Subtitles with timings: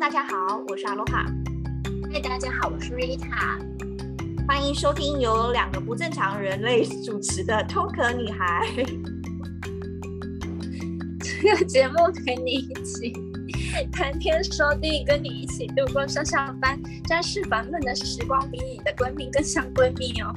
[0.00, 1.26] 大家好，我是阿罗哈。
[2.10, 3.60] 嗨，大家好，我是 Rita。
[4.48, 8.66] 欢迎收听由两个不正常人类主持的《脱壳女孩》。
[11.20, 13.12] 这个节目陪你一起
[13.92, 20.34] 谈天说地，跟你一起度过上下班、家事烦闷的时光，比你的闺蜜更像闺蜜哦。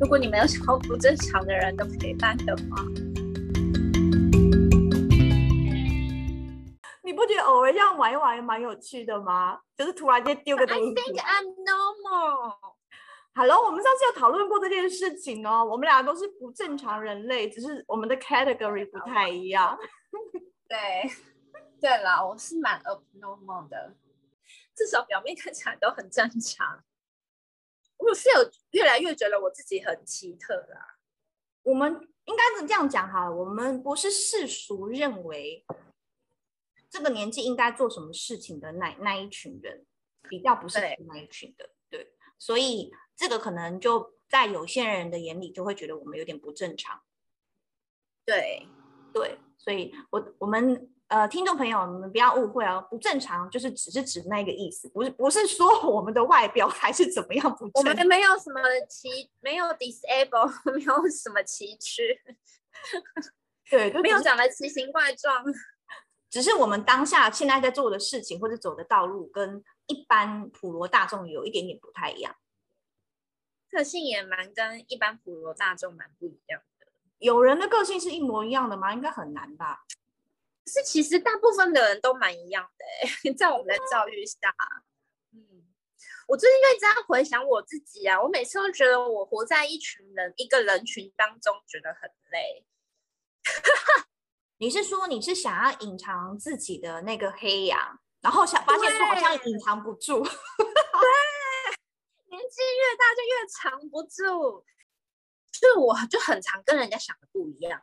[0.00, 3.09] 如果你没有想要不正常的人的陪伴的话。
[7.72, 9.60] 这样玩一玩也蛮有趣的吗？
[9.76, 10.82] 就是突然间丢个东西。
[10.82, 12.74] I think I'm normal.
[13.34, 15.64] Hello，我们上次有讨论过这件事情哦。
[15.64, 19.78] 我们俩都是不正常人类，只是我们的 category 不太一样。
[20.68, 21.10] 对，
[21.80, 23.94] 对啦，我是蛮 abnormal 的，
[24.76, 26.82] 至少表面看起来都很正常。
[27.98, 30.96] 我是有越来越觉得我自己很奇特啦。
[31.62, 31.92] 我们
[32.24, 35.64] 应该是这样讲哈，我们不是世俗认为。
[36.90, 39.86] 这个年纪应该做什么事情的那那一群人，
[40.28, 47.00] 比较不是那一群的，对，对，所以这个可能就在有些人的眼里就会觉得我们有点不正常，
[48.26, 48.66] 对。
[49.12, 62.16] 对，所以我我们呃听众朋友你们不要误会哦，不正常就是只是指那个意思，不是不是说我们的外表还是怎么样不正常，我们没有什么奇，没有 disable， 没有什么奇缺，
[63.68, 65.44] 对，没有长得奇形怪状。
[66.30, 72.36] 只是我们当下现在在做的事情或者走的道路，跟一般普罗大众有一点点不太一样，
[73.68, 76.86] 个性也蛮跟一般普罗大众蛮不一样的。
[77.18, 78.94] 有人的个性是一模一样的吗？
[78.94, 79.84] 应该很难吧？
[80.64, 84.54] 可是其实大部分的人都蛮一样的， 在我们的教育下，
[85.32, 85.66] 嗯，
[86.28, 92.64] 我最近就一直在回想我自己啊，我每次都觉得我活在一群人一个人群当中，觉得很累。
[94.60, 100.20] 你是说你是想要隐藏自己的那个黑羊，然后想发现说好像隐藏不住。
[100.22, 100.28] 对，
[102.28, 104.62] 年纪越大就越藏不住，
[105.50, 107.80] 就我就很常跟人家想的不一样，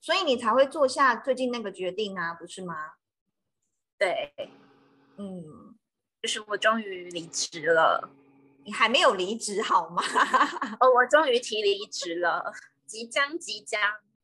[0.00, 2.94] 所以你才会做下最近那个决定啊，不是吗？
[3.96, 4.32] 对，
[5.16, 5.76] 嗯，
[6.20, 8.10] 就是我终于离职了。
[8.64, 10.02] 你还没有离职好吗？
[10.80, 12.52] 哦，我终于提离职了，
[12.84, 13.80] 即将即将。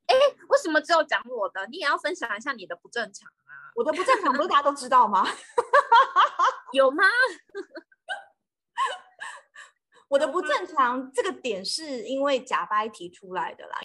[0.06, 0.15] 哎，
[0.48, 1.66] 为什么只有讲我的？
[1.66, 3.72] 你也要分享一下你的不正常啊！
[3.75, 5.26] 我的不正常不是大家都知道吗？
[6.72, 7.04] 有吗？
[10.09, 13.81] 我的不正常这个点是因为假掰提出来的啦，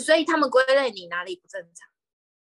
[0.00, 1.88] 所以他们归类你哪里不正常？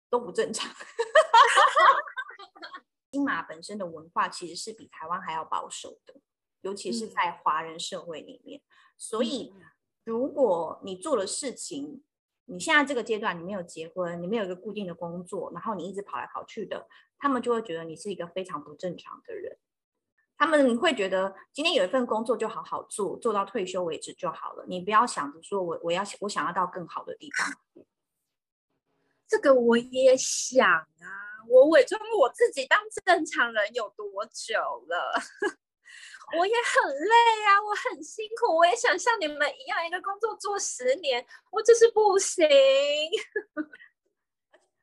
[0.09, 0.73] 都不正常。
[3.11, 6.15] 金马本身的文化其实是比台湾还要保守的，
[6.61, 8.59] 尤其是在华人社会里面。
[8.59, 8.63] 嗯、
[8.97, 9.53] 所以，
[10.03, 12.03] 如果你做了事情，
[12.49, 16.87] 你现在这个阶段，你没有结婚，你没有一个固定的工作，然后你一直跑来跑去的，
[17.17, 19.57] 他们就会觉得你是一个非常不正常的人。
[20.35, 24.65] 他们会觉得今天有一份工作就好好做，做到退休为止就好了。
[24.67, 27.85] 你不要想着说我我要我想要到更好的地方。
[29.27, 34.55] 这个我也想啊，我伪装我自己当正常人有多久
[34.87, 35.21] 了？
[36.37, 37.15] 我也很累
[37.47, 42.45] 啊，我很辛苦，我也想像你们一样，一个工作做十年，我就是不行。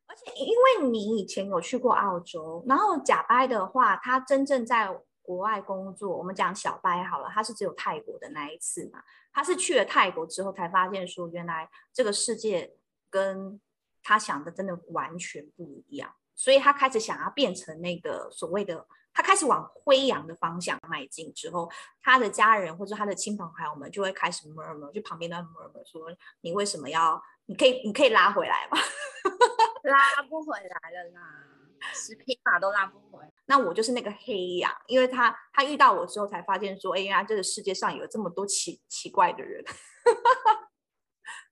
[0.07, 4.89] 而且因为你以前有去过澳洲，然后假掰的话，他真正在
[5.23, 9.03] 国外工作，我们讲小掰好了，他是只有泰国的那一次嘛，
[9.33, 12.77] 他是去了泰国之后才发现说，原来这个世界
[13.09, 13.61] 跟
[14.03, 18.87] 他想的真的完全不一样，所以他开始想要变成那个所谓的。
[19.16, 21.71] 他开始往灰羊的方向迈进之后，
[22.03, 27.21] 他的家人或者他的亲朋好友们就会开始 murmur，就旁边的 murmur 说：“你为什么要？
[27.47, 28.77] 你可以，你可以拉回来吗？”
[29.84, 31.47] 拉不回来了啦，
[31.94, 33.32] 十匹马都拉不回来。
[33.47, 39.65] 那我就是那个黑羊，因为他他遇到我之后才发现说：“哎呀，这个世界上有这么多奇奇怪的人。”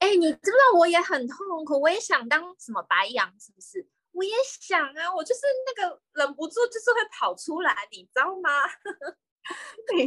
[0.01, 1.81] 哎，你知不知道我也很痛苦？
[1.81, 3.89] 我也想当什么白羊，是不是？
[4.15, 8.51] 我也想啊，我就是那个忍不住，就是会跑出来，你知道吗？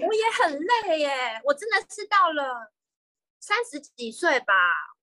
[0.07, 2.71] 我也很累耶，我真的是到了
[3.39, 4.53] 三十几岁吧，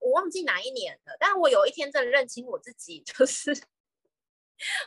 [0.00, 1.16] 我忘记哪一年了。
[1.20, 3.50] 但我有一天真的认清我自己，就是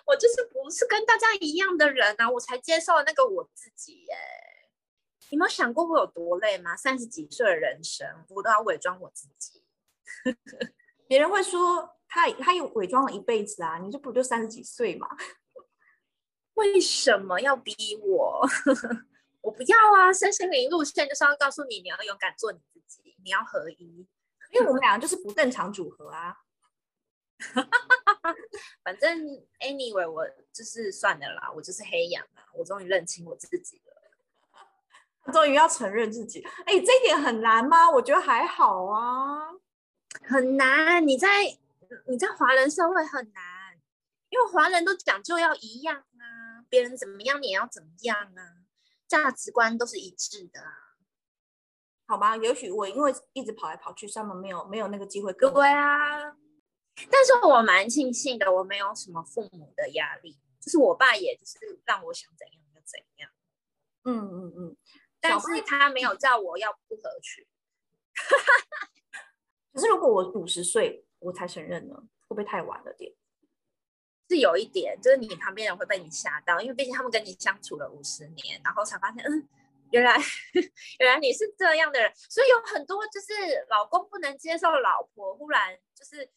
[0.05, 4.17] 我就是不是跟大家一样的人啊，我才接受了那个我自己耶。
[5.29, 6.75] 你有没有想过我有多累吗？
[6.75, 9.63] 三十几岁的人生，我都要伪装我自己。
[11.07, 11.96] 别人会说。
[12.07, 13.77] 他他有伪装了一辈子啊！
[13.77, 15.07] 你这不就三十几岁吗？
[16.56, 18.48] 为什么要逼我？
[19.42, 20.12] 我不要啊！
[20.12, 24.07] 身心灵路线就是要告诉你，你要勇敢做你自己，你要合一。
[24.51, 26.38] 因为我们两个就是不正常组合啊！
[28.81, 29.19] 反正
[29.59, 36.42] anyway，我就是算了啦，我就是黑羊啊，我终于认清我自己了，终于要承认自己。
[36.65, 37.92] 哎、欸，这一点很难吗？
[37.92, 39.51] 我觉得还好啊，
[40.24, 41.06] 很难。
[41.06, 41.57] 你在
[42.07, 43.79] 你在华人社会很难，
[44.29, 48.65] 因为华人都讲究要一样啊，别人怎么样你也要怎么样啊，
[49.07, 50.73] 价值观都是一致的啊。
[52.07, 55.33] 好吧，也许我因为一直跑来跑去，他们没有没有那个机会。
[55.33, 56.37] 对啊。
[57.11, 63.29] 但是我蛮庆幸的，我没有什么父母的压力，就是我爸也就是让我想怎样就怎样。
[64.05, 64.77] 嗯嗯嗯。
[65.19, 67.45] 但是他没有叫我要不合群。
[69.73, 71.95] 可是如果我五十岁我才承认呢，
[72.27, 73.13] 会不会太晚了点？
[74.29, 79.47] 是有一点，就是你旁边人会被你吓到，因为毕竟他们跟你相处了五十年，然后才发现，嗯，
[79.91, 80.17] 原来
[80.99, 83.33] 原来你是这样的人，所以有很多就是
[83.69, 86.31] 老公不能接受老婆忽然就是。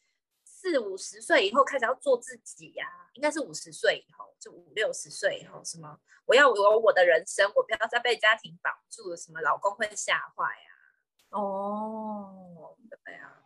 [0.62, 10.68] 四五十岁以后开始要做自己呀、啊，应该是五十岁以后，就五六十岁以后，什么我要有我的人生，我不要再被家庭绑住，什么老公会吓坏呀？
[11.30, 12.76] 哦，
[13.06, 13.39] 对呀，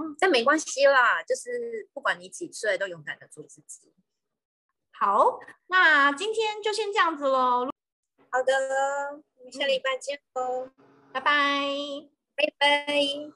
[0.00, 3.92] 嗯，但没关系啦，就是不管你几岁，都勇敢的做自己。
[4.92, 7.68] 好，那今天就先这样子喽。
[8.30, 8.52] 好的，
[9.36, 10.70] 我们下礼拜见喽，
[11.12, 11.62] 拜拜，
[12.34, 13.32] 拜拜。